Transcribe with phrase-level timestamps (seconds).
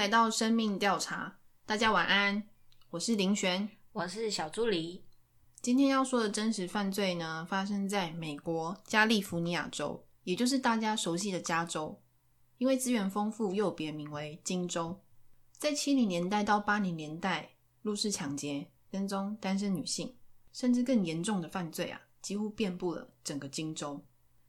[0.00, 2.42] 来到生命调查，大家晚安，
[2.88, 5.04] 我是林璇，我是小助理。
[5.60, 12.00] 今天要说的真实犯罪呢，发生在美国加利福尼亚州，也就是大家熟悉的加州，
[12.56, 14.98] 因为资源丰富，又别名为金州。
[15.58, 17.50] 在七零年代到八零年代，
[17.82, 20.16] 入室抢劫、跟踪单身女性，
[20.54, 24.02] 甚至更严重的犯罪啊，几乎遍布了整个金州。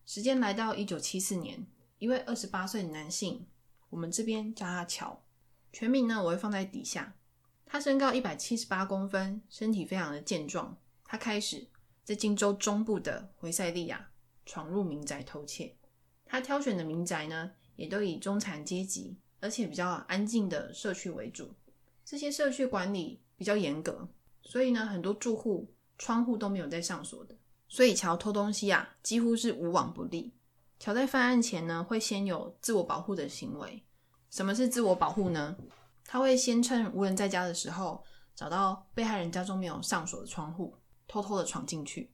[0.06, 1.62] 时间来到一九七四年，
[1.98, 3.46] 一位二十八岁的男性。
[3.90, 5.22] 我们这边叫他乔，
[5.72, 7.16] 全名呢我会放在底下。
[7.66, 10.78] 他身高一百七十八公分，身体非常的健壮。
[11.06, 11.68] 他开始
[12.04, 14.10] 在荆州中部的维塞利亚
[14.46, 15.76] 闯入民宅偷窃。
[16.26, 21.54] 他挑选的民宅呢，也都以中产阶级，而且比较安静的社区为主。
[22.04, 24.10] 这些社区管理比较严格，
[24.42, 27.36] 所以呢，很多住户窗户都没有在上锁的。
[27.70, 30.34] 所以乔偷东西啊，几乎是无往不利。
[30.78, 33.84] 乔在犯案前呢，会先有自我保护的行为。
[34.32, 35.58] 什么是自我保护呢？
[36.06, 38.02] 他会先趁无人在家的时候，
[38.34, 40.74] 找到被害人家中没有上锁的窗户，
[41.06, 42.10] 偷偷的闯进去，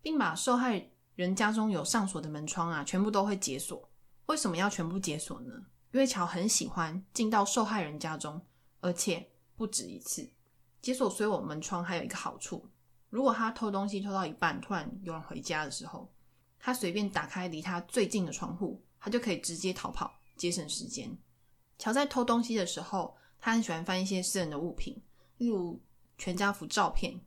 [0.00, 3.90] 并把受害人家中有上锁的门窗啊，全部都会解锁。
[4.26, 5.52] 为什么要全部解锁呢？
[5.92, 8.40] 因为乔很喜欢进到受害人家中，
[8.80, 10.30] 而且不止一次。
[10.80, 12.66] 解锁所有门窗还有一个好处，
[13.10, 16.10] 如果他偷东西偷到一半，突然有人回家的时候。
[16.58, 21.10] 他随便打开离他最近的窗户，他就可以直接逃跑，节省时间。
[21.80, 25.02] 乔在偷东西的时候，他很喜欢翻一些私人的物品，
[25.38, 25.80] 例如
[26.18, 27.18] 全家福照片。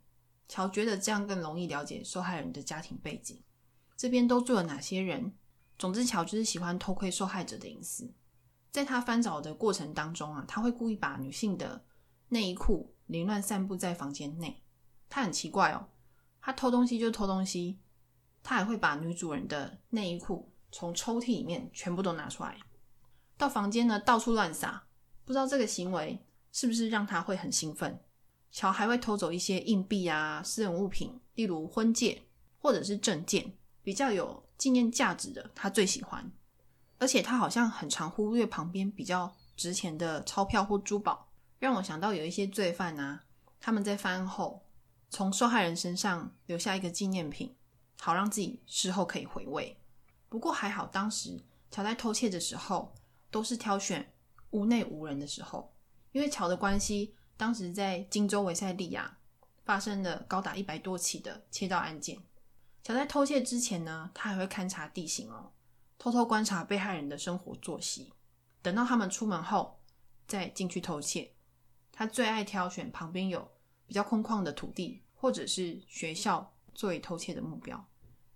[0.48, 3.42] 乔觉得这样更容易了解受害人的家庭背景，
[3.98, 5.34] 这边都住了哪些人。
[5.80, 8.14] 总之，乔就是喜欢偷窥受害者的隐私。
[8.70, 11.84] 在他翻找的过程当中啊，他会故意把女性的
[12.30, 14.62] 内衣裤凌乱散布在房间内。
[15.10, 15.88] 他很奇怪哦，
[16.40, 17.80] 他偷东西就偷东西。
[18.44, 22.60] 他还会把女主人的内衣裤从抽屉里面全部都拿出来，
[23.44, 24.82] 到房间呢到处乱撒。
[25.26, 26.18] 不知道这个行为
[26.54, 28.00] 是不是让他会很兴奋？
[28.54, 32.22] 乔还会偷走一些硬币啊、私人物品，例如婚戒
[32.58, 33.52] 或者是证件，
[33.82, 36.32] 比较有纪念价值的，他最喜欢。
[37.00, 41.28] 而且他好像很常忽略旁边比较值钱的钞票或珠宝，
[41.60, 43.26] 让我想到有一些罪犯啊，
[43.60, 44.66] 他们在犯案后
[45.10, 47.54] 从受害人身上留下一个纪念品。
[48.00, 49.78] 好让自己事后可以回味。
[50.28, 52.94] 不过还好，当时乔在偷窃的时候
[53.34, 54.14] 都是挑选
[54.52, 55.74] 屋内无人的时候，
[56.12, 59.18] 因为乔的关系，当时在荆州维塞利亚
[59.66, 62.20] 发生了高达一百多起的窃盗案件。
[62.84, 65.52] 乔在偷窃之前呢，他还会勘察地形哦，
[65.98, 68.14] 偷偷观察被害人的生活作息，
[68.62, 69.80] 等到他们出门后
[70.28, 71.34] 再进去偷窃。
[71.92, 73.52] 他最爱挑选旁边有
[73.88, 77.84] 比较空旷的土地或者是学校作为偷窃的目标。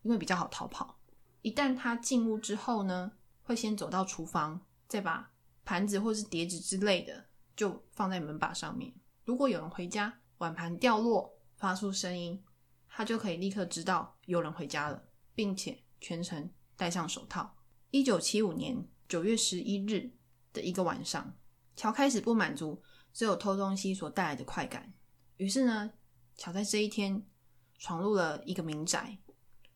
[0.03, 0.97] 因为比较好逃跑。
[1.41, 3.11] 一旦他进屋之后呢，
[3.43, 5.31] 会先走到厨房，再把
[5.65, 7.25] 盘子或是碟子之类的
[7.55, 8.93] 就放在门把上面。
[9.25, 12.43] 如果有人回家，碗盘掉落发出声音，
[12.87, 15.03] 他就可以立刻知道有人回家了，
[15.35, 17.57] 并且全程戴上手套。
[17.91, 20.11] 一九七五年九月十一日
[20.53, 21.35] 的一个晚上，
[21.75, 22.81] 乔开始不满足
[23.13, 24.93] 只有偷东西所带来的快感，
[25.37, 25.91] 于是呢，
[26.35, 27.25] 乔在这一天
[27.77, 29.17] 闯入了一个民宅。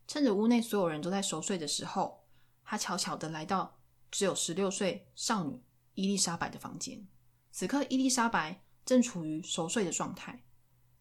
[0.08, 2.26] 趁着屋内所有人都在熟睡的时候，
[2.64, 3.81] 他悄悄的来到
[4.12, 5.64] 只有十六岁少女
[5.96, 7.08] 伊丽莎白的房间。
[7.52, 10.44] 此刻，伊丽莎白正处于熟睡的状态。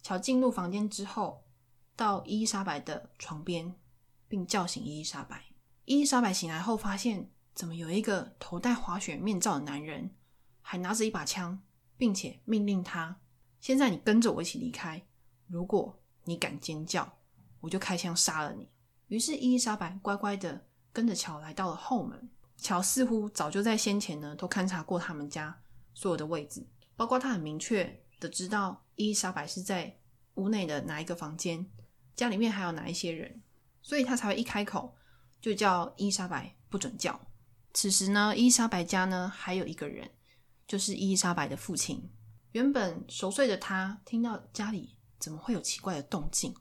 [0.02, 1.44] 乔进入房间之后，
[1.94, 3.74] 到伊丽莎白的床边，
[4.28, 5.44] 并叫醒伊丽莎白。
[5.84, 10.14] 伊丽莎白醒来后，发现怎么有一个头戴滑雪面罩的男人，
[10.62, 11.62] 还拿着一把枪，
[11.96, 13.20] 并且命令他
[13.60, 15.06] ：“现在你跟着我一起离开。
[15.46, 17.18] 如果你敢尖叫，
[17.60, 18.68] 我就开枪杀了你。”
[19.08, 22.30] 于是伊丽莎白乖乖的跟着乔来到了后门。
[22.60, 25.62] 乔似乎早就在先前呢都勘察过他们家
[25.94, 29.98] 所有的位置，包括他很明确的知道伊丽莎白是在
[30.34, 31.66] 屋内的哪一个房间，
[32.14, 33.42] 家里面还有哪一些人，
[33.82, 34.94] 所以他才会一开口
[35.40, 37.20] 就叫伊丽莎白不准叫。
[37.72, 40.10] 此时呢，伊丽莎白家呢还有一个人，
[40.66, 42.10] 就是伊丽莎白的父亲。
[42.52, 46.54] 原本熟睡的他听到家里怎么会有奇怪的动静。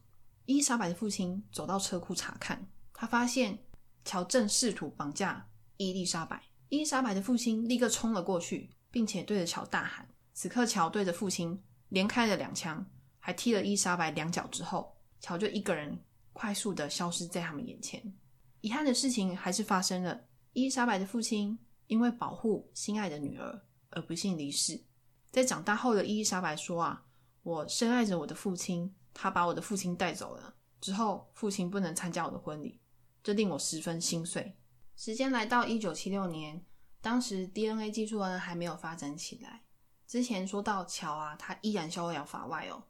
[0.45, 3.59] 伊丽莎白的父亲走到车库查看，他发现
[4.05, 5.48] 乔正试图绑架
[5.79, 6.43] 伊丽莎白。
[6.67, 10.05] 伊丽莎白的父亲立刻冲了过去，并且对着乔大喊。
[10.33, 12.85] 此刻，乔对着父亲连开了两枪，
[13.17, 14.45] 还踢了伊丽莎白两脚。
[14.47, 15.97] 之后，乔就一个人
[16.33, 18.13] 快速的消失在他们眼前。
[18.59, 23.61] 遗憾的事情还是发生了，伊丽莎白的父亲因为保护心爱的女儿
[23.91, 24.83] 而不幸离世。
[25.31, 27.05] 在长大后的伊丽莎白说：“啊，
[27.43, 32.79] 我深爱着我的父亲。”他把我的父亲带走了之后，父亲不能参加我的婚礼，
[33.21, 34.55] 这令我十分心碎。
[34.99, 36.61] 时间来到一九七六年，
[36.99, 39.63] 当时 DNA 技术呢还没有发展起来，
[40.05, 42.83] 之前说到乔啊，他依然逍遥法外哦。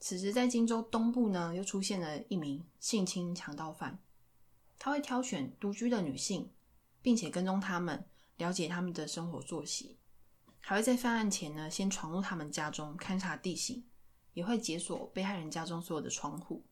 [0.00, 4.02] 此时在荆州东部呢，又出现了一名性侵强盗犯，
[4.80, 6.52] 他会挑选独居的女性，
[7.00, 8.04] 并且跟踪他们，
[8.38, 9.96] 了解他们的生活作息，
[10.58, 13.86] 还会在犯案前呢，先闯入他们家中勘察地形，
[14.32, 16.66] 也会解锁被害人家中所有的窗户。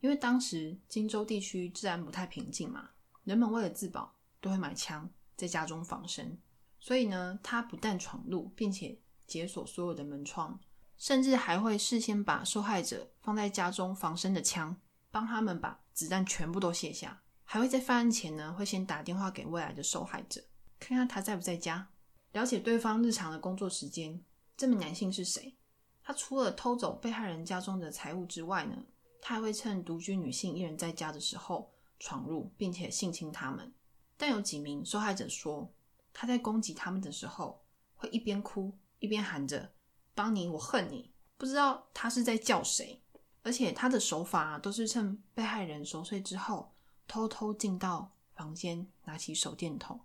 [0.00, 2.90] 因为当时荆州地区治安不太平静嘛，
[3.24, 6.38] 人们为了自保，都会买枪在家中防身。
[6.78, 10.60] 所以呢，他不但闯入，并且解锁所有的门窗，
[10.98, 14.76] 甚至还会事先把受害者放在家中防身的枪，
[15.10, 17.22] 帮他们把子弹全部都卸下。
[17.42, 20.42] 还会在犯案前呢，会先打电话给未来的受害者，
[20.78, 21.88] 看看他在不在家，
[22.32, 24.22] 了解对方日常的工作时间。
[24.56, 25.56] 这名男性是谁？
[26.02, 28.76] 他除了偷走被害人家中的财物之外呢，
[29.20, 33.72] 他还会趁独居女性一人在家的时候闯入，并且性侵他们。
[34.16, 35.72] 但有几名受害者说。
[36.16, 37.60] 他在攻击他们的时候，
[37.96, 39.74] 会一边哭一边喊着
[40.14, 43.02] “邦尼，我恨你”，不知道他是在叫谁。
[43.42, 46.72] 而且他的手法都是趁被害人熟睡之后，
[47.08, 50.00] 偷偷进到房间，拿起手电筒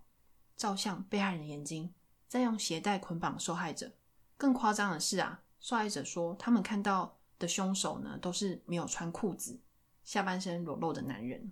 [0.57, 1.94] 照向被害人眼睛，
[2.27, 3.92] 再用鞋带捆绑受害者。
[4.35, 9.62] 更夸张的是啊，受害者说他们看到的凶手呢，都是没有穿裤子、
[10.03, 11.51] 下半身裸露的男人。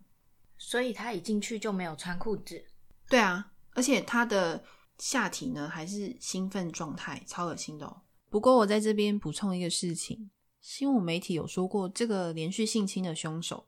[0.57, 2.65] 所以他一进去就没有穿裤子。
[3.07, 3.51] 对啊。
[3.74, 4.63] 而且他的
[4.98, 8.01] 下体呢还是兴奋状态，超恶心的哦。
[8.27, 13.68] 不过我在这边补充一个事情，新闻媒体有说过，这个连续性侵的凶手，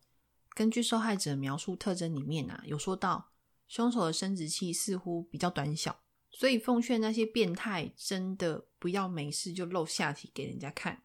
[0.56, 3.30] 根据受害者描述特征里面啊，有说到
[3.68, 6.00] 凶手的生殖器似乎比较短小，
[6.32, 11.04] 所以奉劝那些变态真的不要没事就露下体给人家看。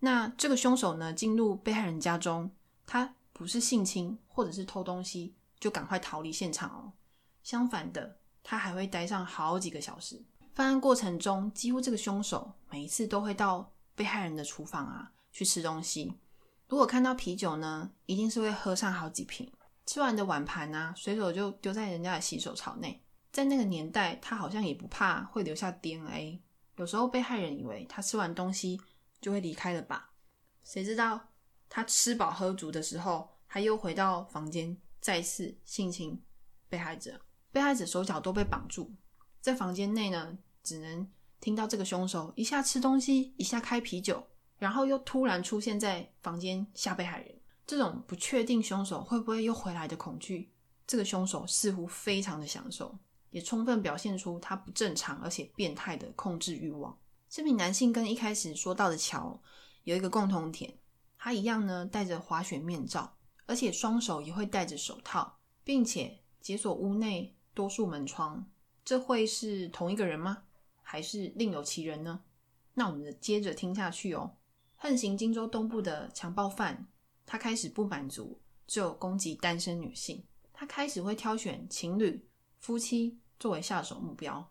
[0.00, 2.50] 那这个凶手呢，进入被害人家中，
[2.84, 6.92] 他不是性侵或者是偷东西，就赶快逃离现场哦。
[7.42, 8.18] 相反的。
[8.42, 10.22] 他还会待上好几个小时。
[10.52, 16.12] 犯案过程中，几乎这个凶手每一次都会到被害人的厨房啊去吃东西。
[16.68, 19.50] 如果看到啤酒呢，一定是会喝上好几瓶。
[19.86, 23.02] 吃完的碗盘啊，随手就丢在人家的洗手槽内。
[23.32, 26.42] 在那个年代，他好像也不怕会留下 DNA。
[26.76, 28.78] 有时候被害人以为他吃完东西
[29.18, 30.10] 就会离开了吧？
[30.62, 31.29] 谁知道
[31.70, 36.22] 他吃饱喝足的时候，他又回到房间，再次性侵
[36.68, 37.18] 被害者。
[37.52, 38.90] 被害者手脚都被绑住，
[39.40, 44.24] 在房间内呢，只能听到这个凶手一下吃东西，一下开啤酒，
[44.58, 47.40] 然后又突然出现在房间吓被害人。
[47.66, 50.52] 这种不确定凶手会不会又回来的恐惧，
[50.86, 52.96] 这个凶手似乎非常的享受，
[53.30, 56.96] 也充分表现出他不正常而且变态的控制欲望。
[57.28, 59.40] 这名男性跟一开始说到的乔
[59.84, 60.72] 有一个共同点，
[61.22, 67.36] 他一样呢戴着滑雪面罩，而且双手也会戴着手套，并且解锁屋内。
[67.52, 68.48] 多数门窗，
[68.84, 70.44] 这会是同一个人吗？
[70.82, 72.22] 还是另有其人呢？
[72.74, 74.36] 那我们接着听下去哦。
[74.76, 76.86] 横行荆州东部的强暴犯，
[77.26, 80.24] 他开始不满足，只有攻击单身女性。
[80.54, 82.24] 他开始会挑选情侣、
[82.60, 84.48] 夫妻作为下手目标。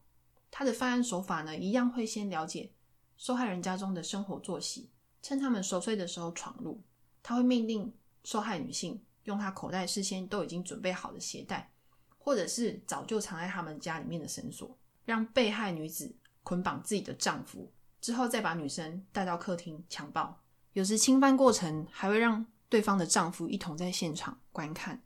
[0.51, 2.73] 他的犯案手法呢，一样会先了解
[3.17, 4.89] 受害人家中的生活作息，
[5.21, 6.81] 趁他们熟睡的时候闯入。
[7.21, 11.71] 他会命令受害女性用他口袋事先都已经准备好的鞋带。
[12.21, 17.71] 或者是早就藏在他们家里面的绳索，让被害女子捆绑自己的丈夫，
[18.01, 20.39] 之后再把女生带到客厅强暴。
[20.73, 25.01] 有时侵犯过程还会让对方的丈夫一同在现场观看。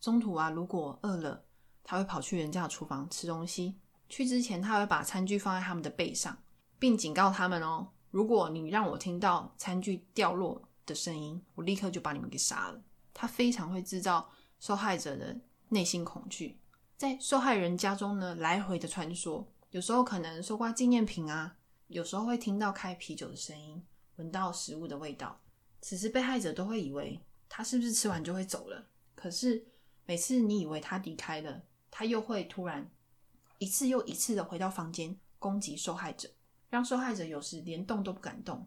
[0.00, 1.44] 中途啊，如果饿了，
[1.84, 3.76] 他会跑去人家的厨房吃东西。
[4.08, 6.38] 去之前，他会把餐具放在他们的背上，
[6.78, 12.80] 并警告他们哦：如果你让我听到餐具掉落的声音，我立刻就把你们给杀了。
[13.14, 15.40] 他非常会制造受害者的
[15.70, 16.60] 内心恐惧。
[16.98, 21.56] 在受害人家中呢，来回的穿梭，有时候可能搜刮纪念品啊，
[21.88, 23.82] 有时候会听到开啤酒的声音，
[24.16, 25.40] 闻到食物的味道。
[25.80, 29.66] 此时被害者都会以为他是不是吃完就会走了，可是
[30.04, 32.90] 每次你以为他离开了，他又会突然
[33.56, 36.28] 一次又一次的回到房间攻击受害者，
[36.72, 38.66] 让受害者有时连动都不敢动，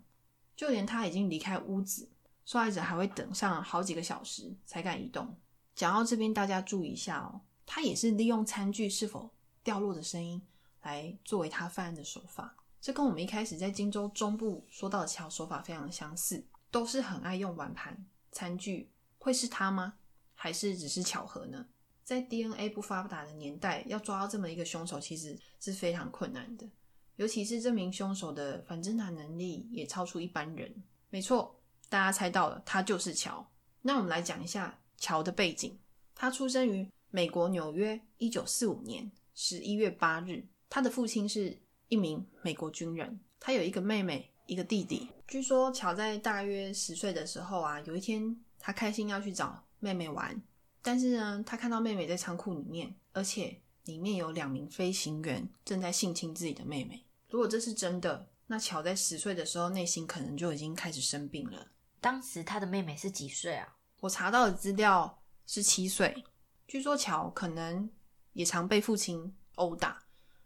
[0.56, 2.08] 就连他已经离开屋子，
[2.46, 5.36] 受害者还会等上好几个小时才敢移动。
[5.74, 7.42] 讲到这边，大家注意一下哦。
[7.66, 9.34] 他也是利用餐具是否
[9.64, 10.40] 掉落的声音
[10.84, 18.92] 来作为他犯案的手法，这跟我们一开始在荆州中部说到的桥手法非常相似，都是很爱用碗盘、餐具。
[19.18, 19.96] 会是他吗？
[20.36, 21.66] 还是只是巧合呢？
[22.04, 26.70] 在 DNA 不发达的年代，要抓到这么一个凶手，其实是非常困难的。
[27.16, 30.74] 尤其是这名凶手的反侦查能力也超出一般人。
[31.10, 33.46] 没错，大家猜到了，他就是乔。
[33.82, 35.78] 那我们来讲一下乔的背景，
[36.14, 36.88] 他出生于。
[37.12, 41.58] 美国纽约，一九四五年十一月八日，他的父亲是
[41.88, 43.18] 一名美国军人。
[43.40, 45.08] 他有一个妹妹，一个弟弟。
[45.26, 50.44] 据说乔在大约十岁的时候啊，有一天他开心要去找妹妹玩，
[50.82, 57.05] 但是呢，他看到妹妹在仓库里面，而且里面有两名飞行员正在性侵自己的妹妹。
[57.30, 61.68] 如果这是真的，那乔在十岁的时候内心可能就已经开始生病了。
[62.00, 63.76] 当时他的妹妹是几岁啊？
[64.02, 66.24] 我查到的资料是七岁。
[66.68, 67.90] 据说乔可能
[68.34, 70.04] 也常被父亲殴打，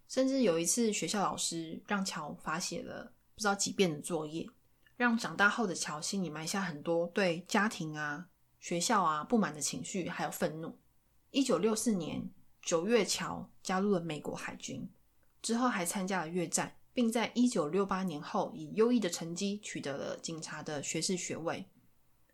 [0.08, 4.50] 甚至有一次学校老师让乔罚写了不知道几遍的作业，
[4.96, 8.28] 让长大后的乔心里埋下很多对家庭啊、
[8.60, 10.78] 学校啊不满的情绪，还有愤怒。
[11.32, 12.30] 一九六四年
[12.62, 14.90] 九月，乔加入了美国海军，
[15.41, 16.75] 之后还参加了越战。
[16.91, 21.65] 并在一九六八年后以优异的成绩取得了警察的学士学位。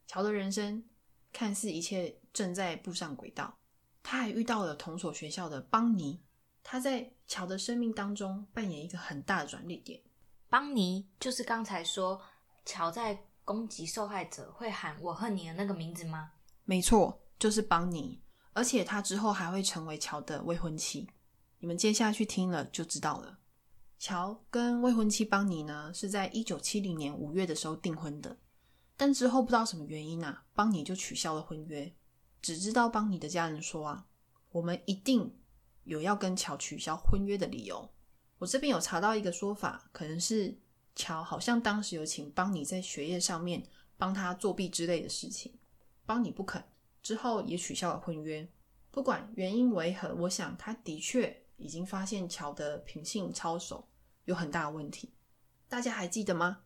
[0.07, 0.83] 乔的人生
[1.31, 3.59] 看似一切正在步上轨道，
[4.01, 6.19] 他还遇到了同所学校的邦尼。
[6.63, 10.01] 他在乔的生命当中扮演一个很大的转捩点。
[10.49, 12.19] 邦尼就是刚才说
[12.65, 16.31] 乔在攻击受害者会喊“我恨你”的那个名字吗？
[16.63, 18.19] 没错，就是邦尼。
[18.53, 21.07] 而且他之后还会成为乔的未婚妻。
[21.65, 23.39] 你们接下去听了就知道了。
[23.97, 28.37] 乔跟未婚妻邦尼呢，是在一九七零年五月的时候订婚的，
[28.95, 31.91] 但之后不知道什么原因啊，邦尼就取消了婚约。
[32.39, 34.05] 只知道邦尼的家人说啊，
[34.51, 35.35] 我们一定
[35.85, 37.89] 有要跟乔取消婚约的理由。
[38.37, 40.55] 我这边有查到一个说法，可能是
[40.95, 43.63] 乔好像当时有请邦尼在学业上面
[43.97, 45.51] 帮他作弊之类的事情，
[46.05, 46.63] 邦尼不肯，
[47.01, 48.47] 之后也取消了婚约。
[48.91, 51.41] 不管原因为何，我想他的确。
[51.57, 53.87] 已经发现乔的品性操守
[54.25, 55.13] 有很大的问题，
[55.67, 56.63] 大家还记得吗？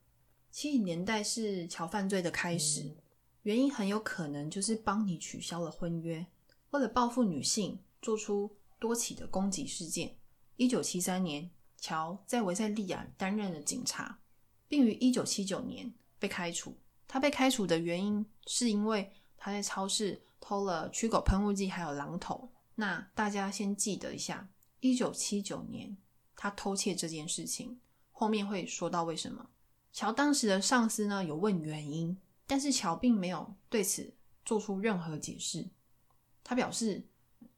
[0.52, 2.96] 七零年代是乔犯罪的开始，
[3.44, 6.26] 原因很有可能就是帮你取消了婚约，
[6.72, 10.18] 为了报复女性，做出多起的攻击事件。
[10.56, 14.20] 一九七三年，乔在维塞利亚担任了警察，
[14.68, 16.76] 并于一九七九年被开除。
[17.08, 22.52] 他被开除的原因是因为他在超市偷了驱狗喷雾剂还有榔头。
[22.76, 24.50] 那大家先记得一下。
[24.80, 25.98] 一九七九年，
[26.36, 27.80] 他偷窃这件事情，
[28.12, 29.50] 后面会说到为什么。
[29.92, 32.18] 乔当时的上司呢有问原因，
[32.48, 34.14] 但是乔并没有对此
[34.46, 35.68] 做出任何解释。
[36.44, 37.06] 他表示：“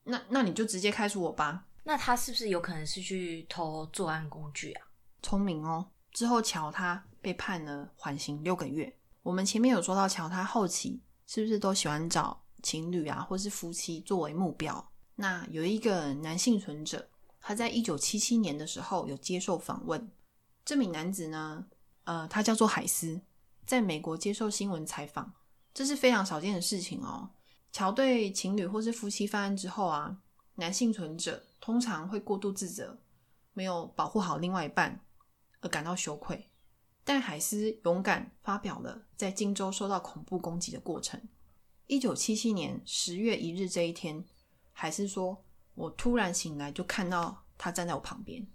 [0.03, 4.87] 那那你就直接开除我吧。”那他是不是有可能是去偷作案工具啊？
[5.21, 5.91] 聪明哦。
[6.11, 8.97] 之后乔他被判了缓刑六个月。
[9.23, 14.91] 我们前面有说到乔他后期是不是都喜欢找情侣啊，或是夫妻作为目标？
[15.15, 17.09] 那有一个男幸存者。
[17.41, 20.11] 他在一九七七年的时候有接受访问，
[20.63, 21.65] 这名男子呢，
[22.03, 23.19] 呃，他叫做海斯，
[23.65, 25.33] 在美国接受新闻采访，
[25.73, 27.31] 这是非常少见的事情哦。
[27.71, 30.21] 乔对情侣或是夫妻犯案之后啊，
[30.55, 32.99] 男幸存者通常会过度自责，
[33.53, 35.03] 没有保护好另外一半
[35.61, 36.47] 而感到羞愧，
[37.03, 41.19] 但海斯勇敢发表了在荆州受到恐怖攻击的过程。
[41.87, 44.23] 一九七七年十月一日这一天，
[44.71, 45.43] 海斯说。
[45.73, 48.45] 我突然醒来，就看到他站在我旁边。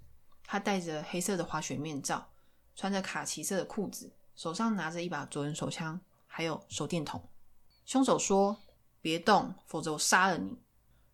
[0.44, 2.30] 他戴着黑色的滑雪面罩，
[2.76, 7.28] 穿着卡其色的裤子，手上拿着一把左轮手枪，还有手电筒。
[7.84, 8.56] 凶手说
[9.02, 10.56] ：“别动，否则我杀了你。”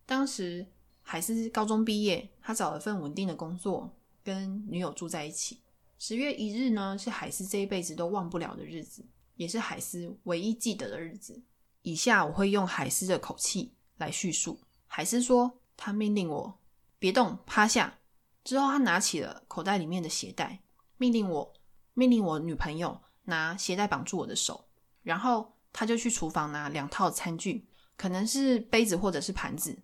[0.05, 0.67] 当时
[1.01, 5.63] 海斯高中毕业，他找了份稳定的工作，跟女友住在一起。
[5.99, 9.07] 十月一日呢，是海斯这一辈子都忘不了的日子，
[9.37, 11.43] 也是海斯唯一记得的日子。
[11.81, 14.61] 以下我会用海斯的口气来叙述。
[14.87, 15.59] 海斯说。
[15.85, 16.61] 他命令我
[17.01, 17.99] 别动，趴下。
[18.45, 20.61] 之后，他拿起了口袋里面的鞋带，
[20.97, 21.53] 命令我
[21.95, 24.69] 命令我女朋友拿鞋带绑住我的手。
[25.03, 29.77] 然后，他就去厨房拿两套餐具，可能是杯子或者是盘子，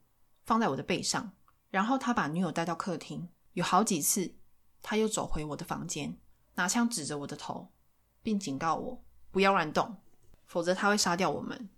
[0.45, 1.33] 放在我的背上。
[1.69, 3.29] 然后，他把女友带到客厅。
[3.55, 4.33] 有好几次，
[4.81, 6.17] 他又走回我的房间，
[6.55, 7.73] 拿枪指着我的头，
[8.23, 9.03] 并警告我
[9.33, 9.97] 不要乱动，
[10.47, 11.69] 否则他会杀掉我们。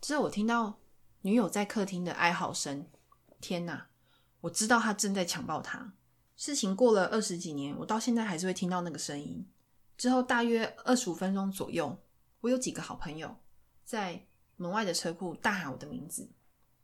[0.00, 0.80] 之后，我听到
[1.20, 2.88] 女友在客厅的哀嚎声。
[3.40, 3.86] 天哪！
[4.42, 5.92] 我知道他正在强暴他。
[6.36, 9.46] 事情过了二十几年，我到现在还是会听到那个声音。
[9.98, 11.98] 之后大约二十五分钟左右，
[12.40, 13.36] 我有几个好朋友
[13.84, 14.24] 在
[14.56, 16.30] 门外的车库大喊我的名字，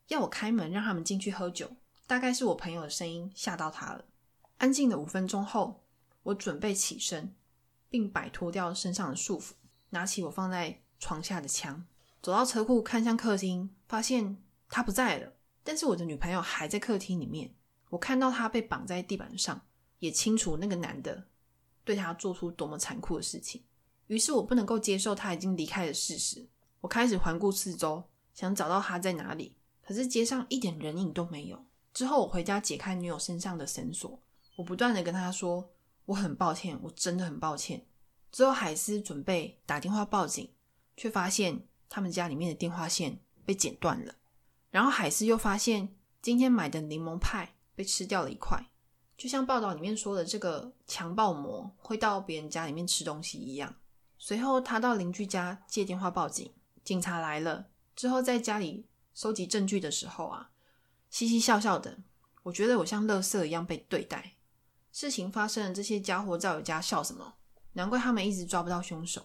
[0.09, 1.71] 要我开门让他们进去喝酒。
[2.07, 4.05] 大概是我朋友的声音吓到他了。
[4.59, 5.83] 安静的五分钟后，
[6.23, 7.35] 我准备起身，
[7.89, 9.53] 并摆脱掉身上的束缚，
[9.91, 11.85] 拿起我放在床下的枪，
[12.23, 14.37] 走到车库，看向客厅，发现
[14.69, 15.33] 他不在了。
[15.66, 17.52] 但是我的女朋友还在客厅里面，
[17.90, 19.61] 我看到她被绑在地板上，
[19.99, 21.26] 也清楚那个男的
[21.85, 23.64] 对她做出多么残酷的事情。
[24.06, 26.46] 于是我不能够接受他已经离开的事实，
[26.80, 29.56] 我开始环顾四周，想找到他在哪里。
[29.82, 31.66] 可是街上一点人影都没有。
[31.92, 34.23] 之后我回家解开女友身上的绳索，
[34.54, 35.68] 我不断的跟她说
[36.06, 37.85] ：“我很抱歉，我真的很抱歉。”
[38.30, 40.49] 之后海斯准备打电话报警，
[40.96, 44.14] 却发现他们家里面的电话线被剪断了。
[44.76, 48.62] 然后海斯又发现今天买的柠檬派被吃掉了一块，
[49.16, 53.75] 就像报道里面说的这个强暴魔会到别人家里面吃东西一样。
[54.18, 56.52] 随后他到邻居家借电话报警，
[56.85, 60.50] 警察来了之后，在家里收集证据的时候啊，
[61.09, 61.97] 嘻嘻笑笑的。
[62.42, 64.35] 我觉得我像垃圾一样被对待。
[64.92, 67.37] 事情发生了，这些家伙在我家笑什么？
[67.73, 69.25] 难怪他们一直抓不到凶手。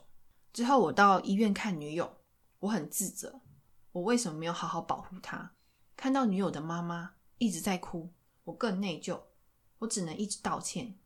[0.53, 2.20] 之后我到医院看女友，
[2.60, 3.41] 我很自责，
[3.91, 5.51] 我为什么没有好好保护她？
[5.95, 8.12] 看到女友的妈妈一直在哭，
[8.43, 9.19] 我更内疚，
[9.79, 10.98] 我只能一直道歉。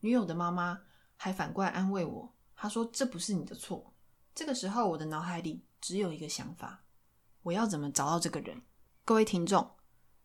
[0.00, 0.82] 女友的妈妈
[1.16, 3.92] 还反过来安慰我，她说这不是你的错。
[4.34, 6.84] 这个时候我的脑海里只有一个想法：
[7.42, 8.62] 我要怎么找到这个人？
[9.04, 9.70] 各位听众，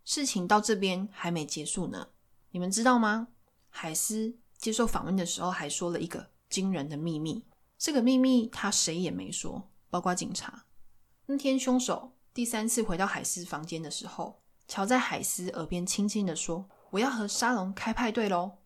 [0.04, 2.10] 事情到这边还没结束呢，
[2.52, 3.30] 你们知道吗？
[3.70, 6.32] 海斯接受访问的时候还说了一个。
[6.52, 7.46] 惊人的秘密，
[7.78, 10.66] 这个秘密他谁也没说，包括警察。
[11.32, 18.58] 那天凶手第三次回到海斯房间的时候，乔在海斯耳边轻轻的说：“我要和沙龙开派对喽！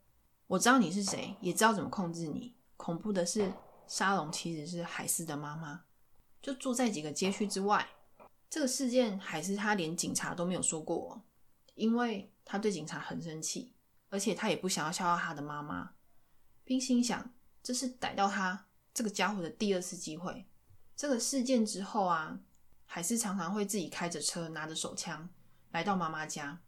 [0.48, 2.56] 我知道你是谁，也知道怎么控制你。
[2.76, 3.54] 恐怖的是，
[3.86, 5.84] 沙龙其实是海斯的妈妈，
[6.42, 7.88] 就住在几个街区之外。
[8.50, 11.22] 这个事件，海斯他连警察都没有说过，
[11.76, 13.76] 因为他对警察很生气，
[14.10, 15.92] 而且他也不想要笑话他的妈妈，
[16.64, 17.32] 并心想。”
[17.62, 20.48] 这是逮到他这个家伙的第二次机会。
[20.96, 22.40] 这个事件之后啊，
[22.86, 25.30] 海是常常会自己开着车，拿着手枪
[25.72, 26.60] 来到妈妈家。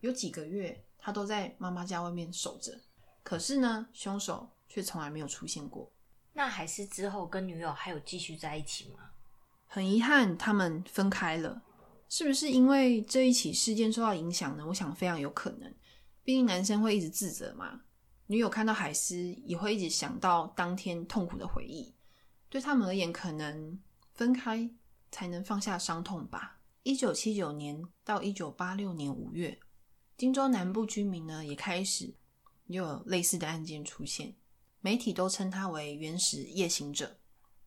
[0.00, 2.80] 有几个月，他都在妈妈家外面守着。
[3.22, 5.90] 可是呢，凶手却从来没有出现过。
[6.32, 9.10] 那海是之后跟女友还有继续在一起吗？
[9.66, 11.62] 很遗憾，他们分开了。
[12.08, 14.64] 是不是因为这一起事件受到影响呢？
[14.66, 15.74] 我想非常有可能。
[16.22, 17.80] 毕竟男生会一直自责嘛。
[18.26, 21.94] 女友看到海斯，也会一直想到当天痛苦的回忆。
[22.48, 23.80] 对他们而言，可能
[24.14, 24.70] 分开
[25.10, 26.60] 才能放下伤痛吧。
[26.82, 29.58] 一九七九年到一九八六年五月，
[30.16, 32.14] 荆州南部居民呢也开始
[32.66, 34.34] 也有类似的案件出现，
[34.80, 37.18] 媒体都称他为“原始夜行者”。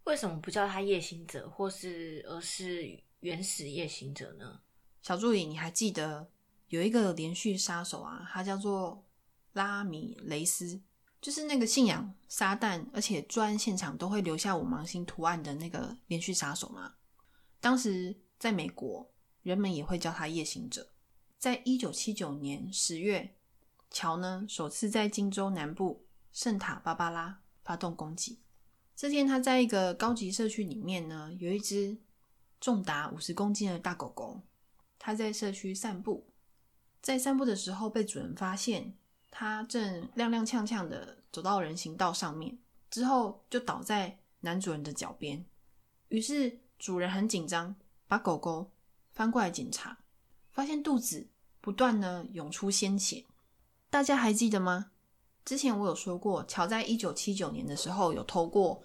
[0.06, 4.62] 为什么不叫他夜行者，或是而是原始夜行者呢？
[5.02, 6.30] 小助理，你还记得
[6.70, 8.28] 有一个连续杀手啊？
[8.32, 9.06] 他叫做。
[9.54, 10.80] 拉米雷斯
[11.20, 16.94] 就是那个信仰撒旦，而且作案现场都会留下五芒星图案的那个连续杀手吗？
[17.60, 19.12] 当时在美国，
[19.44, 20.90] 人们也会叫他夜行者。
[21.38, 23.36] 在一九七九年十月，
[23.90, 28.40] 乔呢首次在荆州南部圣塔芭芭拉发动攻击。
[28.96, 31.98] 这天，他在一个高级社区里面呢，有一只
[32.60, 34.42] 重达五十公斤的大狗狗，
[34.98, 36.28] 他在社区散步，
[37.02, 38.96] 在散步的时候被主人发现。
[39.32, 42.58] 他正踉踉跄跄的走到人行道上面，
[42.90, 45.46] 之后就倒在男主人的脚边。
[46.08, 47.76] 于是主人很紧张，
[48.08, 48.72] 把狗狗
[49.12, 50.00] 翻过来检查，
[50.50, 51.30] 发现肚子
[51.62, 53.26] 不断的涌出鲜血。
[53.92, 54.92] 大家还记得吗？
[55.46, 58.82] 之前我有说过，乔在一九七九年的时候有偷过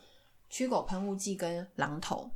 [0.51, 2.31] 驱狗喷雾剂跟榔头，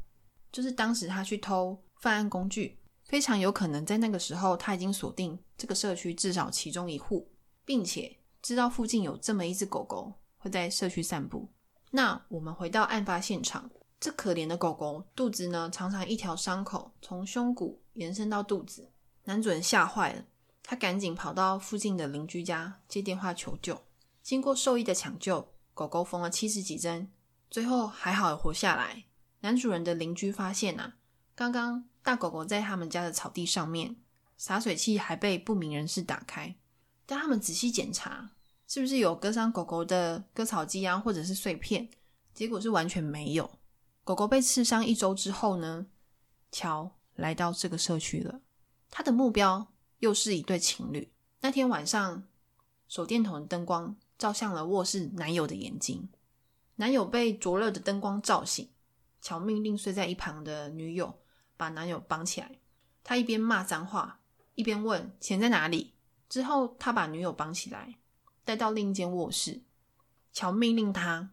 [0.51, 7.31] 就是当时他去偷犯案工具，非常有可能在那个时候他已经锁定这个社区至少其中一户。
[7.69, 11.47] 并且知道附近有这么一只狗狗会在社区散步。
[11.91, 18.91] 那我们回到案发现场，这可怜的狗狗肚子呢，常常一条伤口从胸骨延伸到肚子。
[19.25, 20.25] 男主人吓坏了，
[20.63, 23.83] 他赶紧跑到附近的邻居家接电话求救。
[24.23, 27.11] 经过兽医的抢救，狗狗缝了七十几针，
[27.51, 29.05] 最后还好活下来。
[29.41, 30.97] 男主人的邻居发现啊，
[31.35, 33.97] 刚刚大狗狗在他们家的草地上面，
[34.37, 36.55] 洒水器还被不明人士打开。
[37.05, 38.31] 但他们仔细检查，
[38.67, 41.89] 是不是有割伤狗狗的割草机啊，或者是碎片？
[42.33, 43.51] 结果是完全没有。
[44.09, 45.87] 狗狗被刺伤一周之后呢，
[46.51, 48.41] 乔来到这个社区了。
[48.89, 51.13] 他的目标又是一对情侣。
[51.43, 52.27] 那天晚上，
[52.89, 56.09] 手电筒的灯光照向了卧室男友的眼睛。
[56.77, 58.71] 男友被灼热的灯光照醒，
[59.21, 61.19] 乔命令睡在一旁的女友
[61.59, 62.53] 把男友绑起来。
[63.05, 64.21] 他一边骂脏话，
[64.55, 65.93] 一边问钱在哪里。
[66.31, 67.99] 之后，他把女友绑起来，
[68.43, 69.61] 带到另一间卧室。
[70.33, 71.29] 乔命令他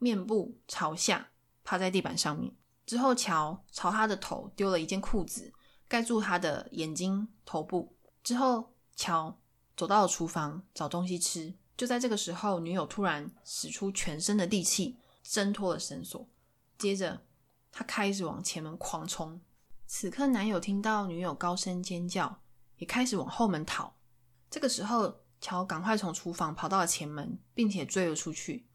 [0.00, 1.28] 面部朝下
[1.66, 2.54] 趴在地板上面。
[2.86, 5.52] 之后，乔朝他的头丢了一件裤子，
[5.88, 7.92] 盖住他的眼睛、头部。
[8.22, 9.36] 之后，乔
[9.76, 11.52] 走到了厨房找东西吃。
[11.76, 16.28] 就在这个时候，女友突然使出全身的力气挣脱了绳索，
[16.78, 17.26] 接着
[17.72, 19.40] 他开始往前门狂冲。
[19.86, 22.40] 此刻，男友听到女友高声尖叫，
[22.76, 23.96] 也开始往后门逃。
[24.48, 28.65] 这个时候，乔赶快从厨房跑到了前门，并且追了出去。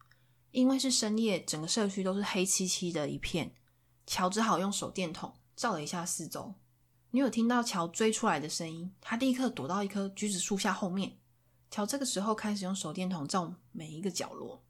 [0.52, 3.54] 因为是深夜，整个社区都是黑漆漆的一片，
[4.06, 6.54] 乔只好用手电筒照了一下四周。
[7.10, 11.18] 女友听到乔追出来的声音，她立刻躲到一棵橘子树下后面。
[11.70, 14.62] 乔这个时候开始用手电筒照每一个角落。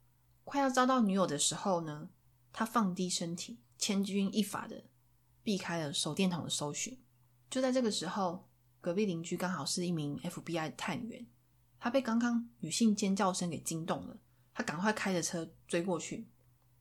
[0.45, 2.09] 快要照到女友的时候呢，
[2.53, 4.85] 他放低身体，千钧一发的
[5.43, 6.97] 避开了手电筒的搜寻。
[7.49, 8.47] 就在这个时候，
[8.79, 11.27] 隔壁邻居刚好是一名 FBI 探员，
[11.77, 14.17] 他被刚刚女性尖叫声给惊动了。
[14.53, 16.27] 他赶快开着车追过去。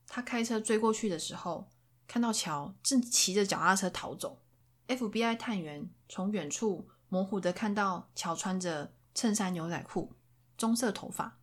[0.06, 1.70] 他开车追过去的时候，
[2.06, 4.42] 看到乔正骑着脚踏车逃走。
[4.88, 10.12] FBI 探员从远处模糊的看到乔穿着衬衫、牛仔裤、
[10.58, 11.38] 棕色头发。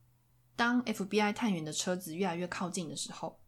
[0.56, 3.40] 当 FBI 探员的车子越来越靠近的时候，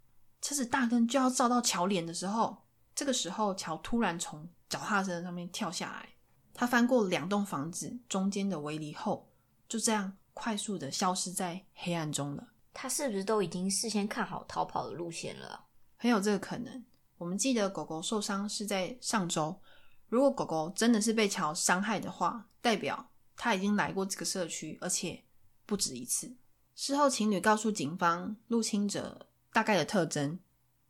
[0.41, 2.63] 车子大灯就要照到乔脸的时候，
[2.95, 6.09] 这个时候乔突然从脚踏车上面跳下来。
[6.53, 9.29] 他翻过两栋房子中间的围篱后，
[9.67, 12.47] 就这样快速的消失在黑暗中了。
[12.73, 15.65] 他是不是都已经事先看好逃跑的路线了？
[15.97, 16.83] 很有这个可能。
[17.17, 19.59] 我们记得狗狗受伤是在上周，
[20.07, 25.23] 如果狗狗真的是被乔伤害的话，代表他已经来过这个社区，而且
[25.65, 26.35] 不止一次。
[26.73, 30.39] 事后，情侣告诉警方入侵者大概的特征：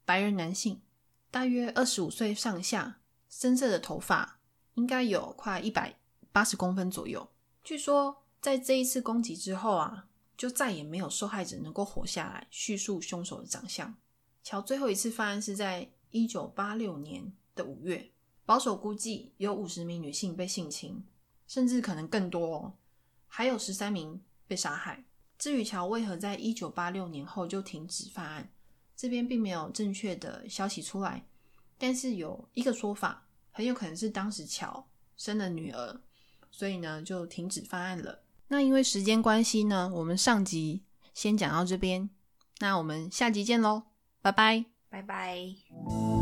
[0.06, 0.82] 白人男性，
[1.30, 4.40] 大约二十五岁上下，深色的头发，
[4.76, 5.98] 应该有快一百
[6.32, 7.28] 八十公分左右。
[7.64, 10.08] 据说在这一次攻击之后啊。
[10.42, 13.96] 就再也没有受害者能够活下来叙述凶手的长相。
[14.42, 18.12] 乔最后一次犯案是在一九八六年的五月，
[18.44, 21.06] 保守估计有五十名女性被性侵，
[21.46, 22.74] 甚至可能更多哦，
[23.28, 25.06] 还有十三名被杀害。
[25.38, 28.52] 至于乔为何在一九八六年后就停止犯案，
[28.96, 31.24] 这边并没有正确的消息出来，
[31.78, 36.02] 但是有一个说法，很有可能是当时乔生了女儿，
[36.50, 38.24] 所以呢就停止犯案了。
[38.52, 40.84] 那因为时间关系呢，我们上集
[41.14, 42.10] 先讲到这边，
[42.60, 43.84] 那我们下集见喽，
[44.22, 46.21] 拜拜，拜拜。